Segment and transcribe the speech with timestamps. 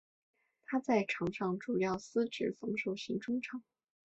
[0.65, 3.61] 他在场上主要司职防守型中场。